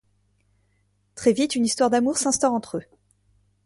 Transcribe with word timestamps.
Très 1.13 1.31
vite, 1.31 1.53
une 1.55 1.63
histoire 1.65 1.91
d'amour 1.91 2.17
s'instaure 2.17 2.53
entre 2.55 2.77
eux. 2.77 2.83